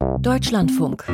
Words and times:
Deutschlandfunk. 0.00 1.04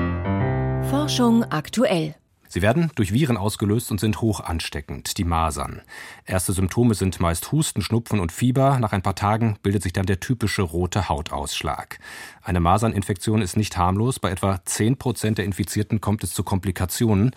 Forschung 0.91 1.43
aktuell. 1.43 2.15
Sie 2.49 2.63
werden 2.63 2.93
durch 2.95 3.13
Viren 3.13 3.37
ausgelöst 3.37 3.91
und 3.91 3.99
sind 3.99 4.21
hoch 4.21 4.39
ansteckend, 4.39 5.19
die 5.19 5.25
Masern. 5.25 5.83
Erste 6.25 6.53
Symptome 6.53 6.95
sind 6.95 7.19
meist 7.19 7.51
Husten, 7.51 7.83
Schnupfen 7.83 8.21
und 8.21 8.31
Fieber. 8.31 8.79
Nach 8.79 8.93
ein 8.93 9.03
paar 9.03 9.17
Tagen 9.17 9.59
bildet 9.61 9.83
sich 9.83 9.93
dann 9.93 10.07
der 10.07 10.21
typische 10.21 10.63
rote 10.63 11.09
Hautausschlag. 11.09 11.99
Eine 12.43 12.61
Maserninfektion 12.61 13.43
ist 13.43 13.57
nicht 13.57 13.77
harmlos. 13.77 14.21
Bei 14.21 14.31
etwa 14.31 14.61
10 14.65 14.99
Prozent 14.99 15.39
der 15.39 15.47
Infizierten 15.47 16.01
kommt 16.01 16.23
es 16.23 16.33
zu 16.33 16.45
Komplikationen. 16.45 17.33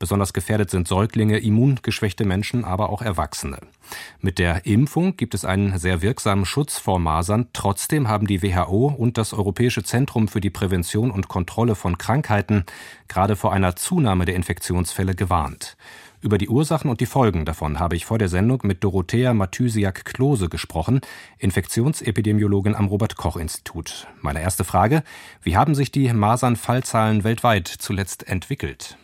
Besonders 0.00 0.32
gefährdet 0.32 0.70
sind 0.70 0.88
Säuglinge, 0.88 1.38
immungeschwächte 1.40 2.24
Menschen, 2.24 2.64
aber 2.64 2.88
auch 2.88 3.02
Erwachsene. 3.02 3.58
Mit 4.18 4.38
der 4.38 4.64
Impfung 4.64 5.14
gibt 5.18 5.34
es 5.34 5.44
einen 5.44 5.78
sehr 5.78 6.00
wirksamen 6.00 6.46
Schutz 6.46 6.78
vor 6.78 6.98
Masern. 6.98 7.48
Trotzdem 7.52 8.08
haben 8.08 8.26
die 8.26 8.42
WHO 8.42 8.86
und 8.86 9.18
das 9.18 9.34
Europäische 9.34 9.82
Zentrum 9.82 10.26
für 10.26 10.40
die 10.40 10.48
Prävention 10.48 11.10
und 11.10 11.28
Kontrolle 11.28 11.74
von 11.74 11.98
Krankheiten 11.98 12.64
gerade 13.08 13.36
vor 13.36 13.52
einer 13.52 13.76
Zunahme 13.76 14.24
der 14.24 14.36
Infektionsfälle 14.36 15.14
gewarnt. 15.14 15.76
Über 16.22 16.38
die 16.38 16.48
Ursachen 16.48 16.90
und 16.90 17.00
die 17.00 17.06
Folgen 17.06 17.44
davon 17.44 17.78
habe 17.78 17.94
ich 17.94 18.06
vor 18.06 18.16
der 18.16 18.28
Sendung 18.28 18.60
mit 18.62 18.82
Dorothea 18.82 19.34
Mathysiak-Klose 19.34 20.48
gesprochen, 20.48 21.02
Infektionsepidemiologin 21.36 22.74
am 22.74 22.86
Robert-Koch-Institut. 22.86 24.06
Meine 24.22 24.40
erste 24.40 24.64
Frage, 24.64 25.02
wie 25.42 25.58
haben 25.58 25.74
sich 25.74 25.92
die 25.92 26.10
Masern-Fallzahlen 26.10 27.22
weltweit 27.22 27.68
zuletzt 27.68 28.26
entwickelt? 28.26 28.96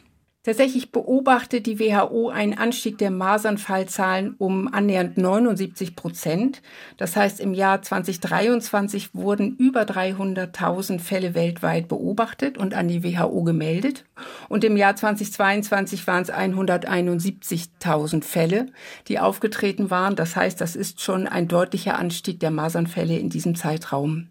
Tatsächlich 0.46 0.92
beobachtet 0.92 1.66
die 1.66 1.80
WHO 1.80 2.28
einen 2.28 2.56
Anstieg 2.56 2.98
der 2.98 3.10
Masernfallzahlen 3.10 4.36
um 4.38 4.72
annähernd 4.72 5.18
79 5.18 5.96
Prozent. 5.96 6.62
Das 6.98 7.16
heißt, 7.16 7.40
im 7.40 7.52
Jahr 7.52 7.82
2023 7.82 9.12
wurden 9.12 9.56
über 9.56 9.82
300.000 9.82 11.00
Fälle 11.00 11.34
weltweit 11.34 11.88
beobachtet 11.88 12.58
und 12.58 12.74
an 12.74 12.86
die 12.86 13.02
WHO 13.02 13.42
gemeldet. 13.42 14.04
Und 14.48 14.62
im 14.62 14.76
Jahr 14.76 14.94
2022 14.94 16.06
waren 16.06 16.22
es 16.22 16.32
171.000 16.32 18.22
Fälle, 18.22 18.66
die 19.08 19.18
aufgetreten 19.18 19.90
waren. 19.90 20.14
Das 20.14 20.36
heißt, 20.36 20.60
das 20.60 20.76
ist 20.76 21.00
schon 21.00 21.26
ein 21.26 21.48
deutlicher 21.48 21.98
Anstieg 21.98 22.38
der 22.38 22.52
Masernfälle 22.52 23.18
in 23.18 23.30
diesem 23.30 23.56
Zeitraum. 23.56 24.28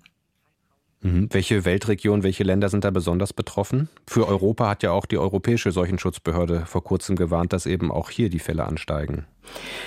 Mhm. 1.06 1.28
Welche 1.30 1.66
Weltregion, 1.66 2.24
welche 2.24 2.44
Länder 2.44 2.70
sind 2.70 2.84
da 2.84 2.90
besonders 2.90 3.32
betroffen? 3.32 3.90
Für 4.08 4.28
Europa 4.28 4.70
hat 4.70 4.82
ja 4.82 4.92
auch 4.92 5.06
die 5.06 5.20
Europäische 5.20 5.72
Seuchenschutzbehörde 5.72 6.66
vor 6.66 6.84
kurzem 6.84 7.16
gewarnt, 7.16 7.54
dass 7.54 7.68
eben 7.68 7.92
auch 7.92 8.10
hier 8.10 8.30
die 8.30 8.40
Fälle 8.40 8.66
ansteigen. 8.66 9.26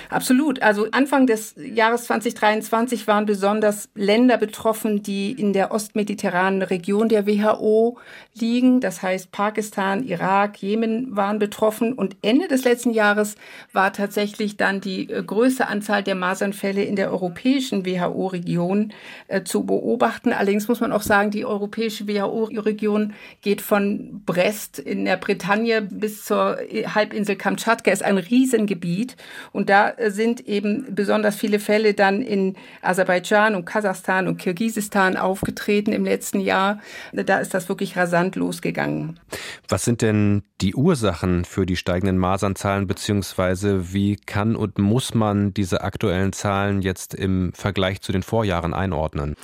Absolut. 0.09 0.61
Also 0.61 0.87
Anfang 0.91 1.27
des 1.27 1.55
Jahres 1.57 2.05
2023 2.05 3.07
waren 3.07 3.25
besonders 3.25 3.89
Länder 3.93 4.37
betroffen, 4.37 5.03
die 5.03 5.31
in 5.31 5.53
der 5.53 5.71
ostmediterranen 5.71 6.63
Region 6.63 7.09
der 7.09 7.27
WHO 7.27 7.97
liegen. 8.33 8.81
Das 8.81 9.03
heißt, 9.03 9.31
Pakistan, 9.31 10.03
Irak, 10.03 10.61
Jemen 10.61 11.15
waren 11.15 11.37
betroffen. 11.37 11.93
Und 11.93 12.17
Ende 12.23 12.47
des 12.47 12.63
letzten 12.63 12.91
Jahres 12.91 13.35
war 13.71 13.93
tatsächlich 13.93 14.57
dann 14.57 14.81
die 14.81 15.09
äh, 15.09 15.23
größte 15.23 15.67
Anzahl 15.67 16.03
der 16.03 16.15
Masernfälle 16.15 16.83
in 16.83 16.95
der 16.95 17.11
europäischen 17.11 17.85
WHO-Region 17.85 18.93
äh, 19.27 19.43
zu 19.43 19.65
beobachten. 19.65 20.33
Allerdings 20.33 20.67
muss 20.67 20.79
man 20.79 20.91
auch 20.91 21.03
sagen, 21.03 21.29
die 21.29 21.45
europäische 21.45 22.07
WHO-Region 22.07 23.13
geht 23.41 23.61
von 23.61 24.23
Brest 24.25 24.79
in 24.79 25.05
der 25.05 25.17
Bretagne 25.17 25.81
bis 25.81 26.25
zur 26.25 26.57
Halbinsel 26.95 27.35
Kamtschatka, 27.35 27.91
ist 27.91 28.03
ein 28.03 28.17
Riesengebiet. 28.17 29.15
Und 29.51 29.69
da 29.69 29.93
sind 30.07 30.47
eben 30.47 30.93
besonders 30.93 31.35
viele 31.35 31.59
Fälle 31.59 31.93
dann 31.93 32.21
in 32.21 32.55
Aserbaidschan 32.81 33.55
und 33.55 33.65
Kasachstan 33.65 34.27
und 34.27 34.37
Kirgisistan 34.37 35.17
aufgetreten 35.17 35.91
im 35.91 36.05
letzten 36.05 36.39
Jahr. 36.39 36.79
Da 37.13 37.39
ist 37.39 37.53
das 37.53 37.69
wirklich 37.69 37.97
rasant 37.97 38.35
losgegangen. 38.35 39.19
Was 39.67 39.85
sind 39.85 40.01
denn 40.01 40.43
die 40.61 40.75
Ursachen 40.75 41.45
für 41.45 41.65
die 41.65 41.77
steigenden 41.77 42.17
Masernszahlen, 42.17 42.87
beziehungsweise 42.87 43.93
wie 43.93 44.17
kann 44.17 44.55
und 44.55 44.77
muss 44.77 45.13
man 45.13 45.53
diese 45.53 45.81
aktuellen 45.81 46.33
Zahlen 46.33 46.81
jetzt 46.81 47.13
im 47.13 47.53
Vergleich 47.53 48.01
zu 48.01 48.11
den 48.11 48.23
Vorjahren 48.23 48.73
einordnen? 48.73 49.35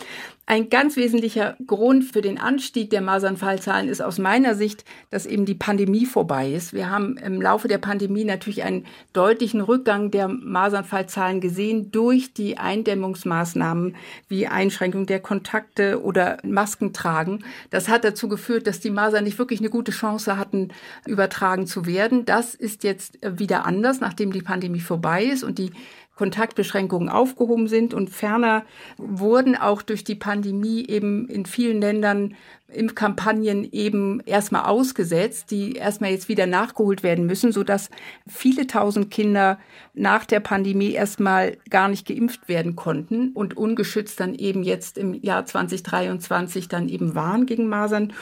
Ein 0.47 0.69
ganz 0.69 0.95
wesentlicher 0.95 1.57
Grund 1.65 2.03
für 2.03 2.21
den 2.21 2.37
Anstieg 2.37 2.91
der 2.91 3.01
Masernfallzahlen 3.01 3.89
ist 3.89 3.99
aus 3.99 4.19
meiner 4.19 4.53
Sicht, 4.53 4.85
dass 5.09 5.25
eben 5.25 5.45
die 5.45 5.55
Pandemie 5.55 6.05
vorbei 6.05 6.51
ist. 6.51 6.71
Wir 6.71 6.91
haben 6.91 7.17
im 7.17 7.41
Laufe 7.41 7.67
der 7.67 7.79
Pandemie 7.79 8.25
natürlich 8.25 8.61
einen 8.61 8.85
deutlichen 9.11 9.59
Rückgang 9.59 10.11
der 10.11 10.27
Masernfallzahlen 10.27 11.41
gesehen 11.41 11.91
durch 11.91 12.31
die 12.33 12.59
Eindämmungsmaßnahmen 12.59 13.95
wie 14.27 14.45
Einschränkung 14.45 15.07
der 15.07 15.19
Kontakte 15.19 16.03
oder 16.03 16.37
Masken 16.43 16.93
tragen. 16.93 17.43
Das 17.71 17.89
hat 17.89 18.03
dazu 18.03 18.29
geführt, 18.29 18.67
dass 18.67 18.79
die 18.79 18.91
Masern 18.91 19.23
nicht 19.23 19.39
wirklich 19.39 19.61
eine 19.61 19.71
gute 19.71 19.91
Chance 19.91 20.37
hatten, 20.37 20.69
übertragen 21.07 21.67
zu 21.67 21.85
werden. 21.85 22.25
Das 22.25 22.55
ist 22.55 22.83
jetzt 22.83 23.19
wieder 23.21 23.65
anders, 23.65 23.99
nachdem 23.99 24.31
die 24.31 24.41
Pandemie 24.41 24.79
vorbei 24.79 25.23
ist 25.23 25.43
und 25.43 25.57
die 25.57 25.71
Kontaktbeschränkungen 26.15 27.09
aufgehoben 27.09 27.67
sind. 27.67 27.93
Und 27.93 28.09
ferner 28.09 28.65
wurden 28.97 29.55
auch 29.55 29.81
durch 29.81 30.03
die 30.03 30.15
Pandemie 30.15 30.85
eben 30.87 31.27
in 31.27 31.45
vielen 31.45 31.81
Ländern 31.81 32.35
Impfkampagnen 32.67 33.71
eben 33.71 34.21
erstmal 34.25 34.63
ausgesetzt, 34.63 35.51
die 35.51 35.73
erstmal 35.73 36.11
jetzt 36.11 36.27
wieder 36.27 36.45
nachgeholt 36.45 37.03
werden 37.03 37.25
müssen, 37.25 37.51
sodass 37.51 37.89
viele 38.27 38.67
tausend 38.67 39.11
Kinder 39.11 39.59
nach 39.93 40.25
der 40.25 40.39
Pandemie 40.39 40.91
erstmal 40.91 41.57
gar 41.69 41.87
nicht 41.87 42.07
geimpft 42.07 42.47
werden 42.49 42.75
konnten 42.75 43.31
und 43.33 43.55
ungeschützt 43.55 44.19
dann 44.19 44.35
eben 44.35 44.63
jetzt 44.63 44.97
im 44.97 45.13
Jahr 45.13 45.45
2023 45.45 46.67
dann 46.67 46.89
eben 46.89 47.15
waren 47.15 47.45
gegen 47.45 47.67
Masern. 47.67 48.13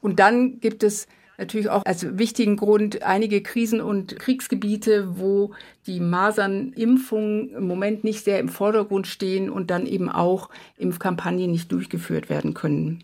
Und 0.00 0.18
dann 0.18 0.60
gibt 0.60 0.82
es 0.82 1.06
natürlich 1.40 1.68
auch 1.68 1.84
als 1.84 2.18
wichtigen 2.18 2.56
Grund 2.56 3.02
einige 3.02 3.42
Krisen- 3.42 3.80
und 3.80 4.18
Kriegsgebiete, 4.18 5.18
wo 5.18 5.52
die 5.86 5.98
Masernimpfungen 5.98 7.50
im 7.50 7.66
Moment 7.66 8.04
nicht 8.04 8.24
sehr 8.24 8.38
im 8.38 8.48
Vordergrund 8.48 9.06
stehen 9.06 9.50
und 9.50 9.70
dann 9.70 9.86
eben 9.86 10.08
auch 10.08 10.50
Impfkampagnen 10.76 11.50
nicht 11.50 11.72
durchgeführt 11.72 12.30
werden 12.30 12.54
können. 12.54 13.02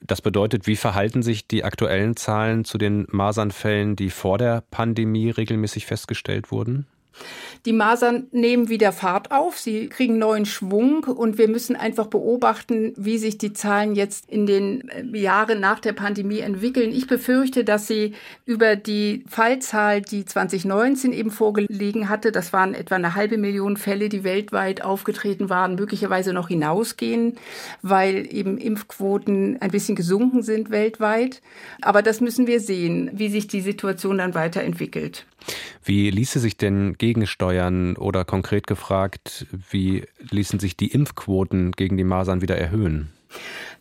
Das 0.00 0.22
bedeutet, 0.22 0.66
wie 0.66 0.76
verhalten 0.76 1.22
sich 1.22 1.48
die 1.48 1.64
aktuellen 1.64 2.16
Zahlen 2.16 2.64
zu 2.64 2.78
den 2.78 3.06
Masernfällen, 3.10 3.96
die 3.96 4.10
vor 4.10 4.38
der 4.38 4.62
Pandemie 4.70 5.30
regelmäßig 5.30 5.86
festgestellt 5.86 6.50
wurden? 6.50 6.86
Die 7.66 7.72
Masern 7.72 8.26
nehmen 8.30 8.68
wieder 8.68 8.92
Fahrt 8.92 9.30
auf, 9.30 9.58
sie 9.58 9.88
kriegen 9.88 10.18
neuen 10.18 10.44
Schwung 10.44 11.04
und 11.04 11.38
wir 11.38 11.48
müssen 11.48 11.76
einfach 11.76 12.08
beobachten, 12.08 12.92
wie 12.96 13.16
sich 13.16 13.38
die 13.38 13.54
Zahlen 13.54 13.94
jetzt 13.94 14.30
in 14.30 14.44
den 14.44 14.88
äh, 14.90 15.18
Jahren 15.18 15.60
nach 15.60 15.80
der 15.80 15.94
Pandemie 15.94 16.40
entwickeln. 16.40 16.92
Ich 16.92 17.06
befürchte, 17.06 17.64
dass 17.64 17.86
sie 17.86 18.12
über 18.44 18.76
die 18.76 19.24
Fallzahl, 19.28 20.02
die 20.02 20.26
2019 20.26 21.14
eben 21.14 21.30
vorgelegen 21.30 22.10
hatte, 22.10 22.32
das 22.32 22.52
waren 22.52 22.74
etwa 22.74 22.96
eine 22.96 23.14
halbe 23.14 23.38
Million 23.38 23.78
Fälle, 23.78 24.10
die 24.10 24.24
weltweit 24.24 24.82
aufgetreten 24.82 25.48
waren, 25.48 25.76
möglicherweise 25.76 26.34
noch 26.34 26.48
hinausgehen, 26.48 27.38
weil 27.80 28.28
eben 28.30 28.58
Impfquoten 28.58 29.56
ein 29.62 29.70
bisschen 29.70 29.96
gesunken 29.96 30.42
sind 30.42 30.70
weltweit. 30.70 31.40
Aber 31.80 32.02
das 32.02 32.20
müssen 32.20 32.46
wir 32.46 32.60
sehen, 32.60 33.10
wie 33.14 33.30
sich 33.30 33.46
die 33.46 33.62
Situation 33.62 34.18
dann 34.18 34.34
weiterentwickelt. 34.34 35.24
Wie 35.84 36.10
ließe 36.10 36.40
sich 36.40 36.56
denn 36.56 36.96
gegensteuern 37.04 37.96
oder 37.96 38.24
konkret 38.24 38.66
gefragt, 38.66 39.46
wie 39.70 40.04
ließen 40.30 40.58
sich 40.58 40.74
die 40.74 40.90
Impfquoten 40.90 41.72
gegen 41.72 41.98
die 41.98 42.04
Masern 42.04 42.40
wieder 42.40 42.56
erhöhen? 42.56 43.12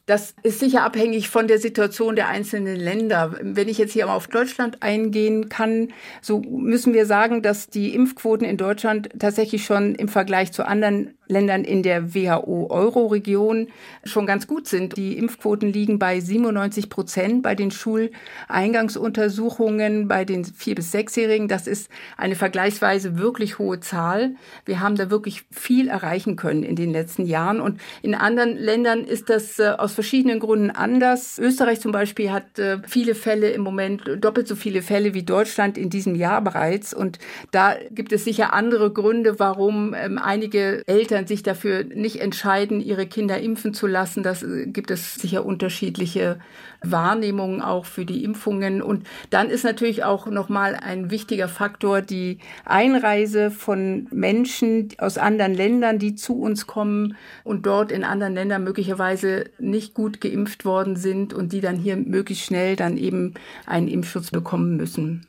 Das 0.05 0.35
ist 0.43 0.59
sicher 0.59 0.83
abhängig 0.83 1.29
von 1.29 1.47
der 1.47 1.59
Situation 1.59 2.17
der 2.17 2.27
einzelnen 2.27 2.75
Länder. 2.75 3.37
Wenn 3.41 3.69
ich 3.69 3.77
jetzt 3.77 3.93
hier 3.93 4.07
mal 4.07 4.15
auf 4.15 4.27
Deutschland 4.27 4.83
eingehen 4.83 5.47
kann, 5.47 5.93
so 6.21 6.41
müssen 6.41 6.93
wir 6.93 7.05
sagen, 7.05 7.41
dass 7.41 7.67
die 7.67 7.95
Impfquoten 7.95 8.45
in 8.45 8.57
Deutschland 8.57 9.09
tatsächlich 9.17 9.63
schon 9.63 9.95
im 9.95 10.09
Vergleich 10.09 10.51
zu 10.51 10.67
anderen 10.67 11.13
Ländern 11.27 11.63
in 11.63 11.83
der 11.83 12.13
WHO-Euro-Region 12.13 13.69
schon 14.03 14.25
ganz 14.25 14.47
gut 14.47 14.67
sind. 14.67 14.97
Die 14.97 15.17
Impfquoten 15.17 15.71
liegen 15.71 15.97
bei 15.99 16.19
97 16.19 16.89
Prozent 16.89 17.43
bei 17.43 17.53
den 17.55 17.71
Schuleingangsuntersuchungen 17.71 20.07
bei 20.07 20.25
den 20.25 20.43
vier 20.45 20.75
bis 20.75 20.91
sechsjährigen. 20.91 21.47
Das 21.47 21.65
ist 21.67 21.89
eine 22.17 22.35
vergleichsweise 22.35 23.17
wirklich 23.17 23.57
hohe 23.59 23.79
Zahl. 23.79 24.35
Wir 24.65 24.81
haben 24.81 24.95
da 24.95 25.09
wirklich 25.09 25.45
viel 25.51 25.87
erreichen 25.87 26.35
können 26.35 26.63
in 26.63 26.75
den 26.75 26.91
letzten 26.91 27.25
Jahren. 27.25 27.61
Und 27.61 27.79
in 28.01 28.15
anderen 28.15 28.57
Ländern 28.57 29.05
ist 29.05 29.29
das 29.29 29.59
äh, 29.59 29.71
aus 29.77 29.93
verschiedenen 29.93 30.39
Gründen 30.39 30.71
anders. 30.71 31.39
Österreich 31.39 31.79
zum 31.79 31.93
Beispiel 31.93 32.31
hat 32.31 32.59
äh, 32.59 32.79
viele 32.85 33.15
Fälle 33.15 33.51
im 33.51 33.61
Moment, 33.61 34.03
doppelt 34.19 34.47
so 34.47 34.55
viele 34.55 34.81
Fälle 34.81 35.13
wie 35.13 35.23
Deutschland 35.23 35.77
in 35.77 35.89
diesem 35.89 36.15
Jahr 36.15 36.41
bereits. 36.41 36.93
Und 36.93 37.19
da 37.51 37.75
gibt 37.91 38.11
es 38.11 38.25
sicher 38.25 38.53
andere 38.53 38.91
Gründe, 38.91 39.39
warum 39.39 39.93
ähm, 39.93 40.17
einige 40.17 40.85
Eltern 40.87 41.12
Eltern 41.13 41.27
sich 41.27 41.43
dafür 41.43 41.83
nicht 41.83 42.19
entscheiden, 42.21 42.81
ihre 42.81 43.05
Kinder 43.05 43.39
impfen 43.39 43.75
zu 43.75 43.85
lassen. 43.85 44.23
Das 44.23 44.41
äh, 44.41 44.65
gibt 44.65 44.89
es 44.89 45.13
sicher 45.13 45.45
unterschiedliche 45.45 46.39
Wahrnehmungen 46.81 47.61
auch 47.61 47.85
für 47.85 48.03
die 48.03 48.23
Impfungen. 48.23 48.81
Und 48.81 49.05
dann 49.29 49.51
ist 49.51 49.63
natürlich 49.63 50.03
auch 50.03 50.25
nochmal 50.25 50.75
ein 50.75 51.11
wichtiger 51.11 51.47
Faktor 51.47 52.01
die 52.01 52.39
Einreise 52.65 53.51
von 53.51 54.07
Menschen 54.11 54.89
aus 54.97 55.19
anderen 55.19 55.53
Ländern, 55.53 55.99
die 55.99 56.15
zu 56.15 56.39
uns 56.39 56.65
kommen 56.65 57.15
und 57.43 57.67
dort 57.67 57.91
in 57.91 58.03
anderen 58.03 58.33
Ländern 58.33 58.63
möglicherweise 58.63 59.45
nicht 59.59 59.93
gut 59.93 60.19
geimpft 60.19 60.65
worden 60.65 60.95
sind 60.95 61.33
und 61.33 61.53
die 61.53 61.61
dann 61.61 61.77
hier 61.77 61.95
möglichst 61.95 62.45
schnell 62.45 62.75
dann 62.75 62.97
eben 62.97 63.35
einen 63.67 63.87
Impfschutz 63.87 64.31
bekommen 64.31 64.77
müssen. 64.77 65.27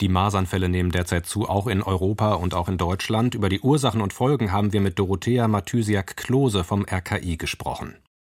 Die 0.00 0.08
Masernfälle 0.08 0.70
nehmen 0.70 0.90
derzeit 0.90 1.26
zu, 1.26 1.48
auch 1.48 1.66
in 1.66 1.82
Europa 1.82 2.34
und 2.34 2.54
auch 2.54 2.68
in 2.68 2.78
Deutschland. 2.78 3.34
Über 3.34 3.50
die 3.50 3.60
Ursachen 3.60 4.00
und 4.00 4.14
Folgen 4.14 4.50
haben 4.50 4.72
wir 4.72 4.80
mit 4.80 4.98
Dorothea 4.98 5.46
Mathysiak-Klose 5.46 6.64
vom 6.64 6.86
RKI 6.90 7.36
gesprochen. 7.36 8.00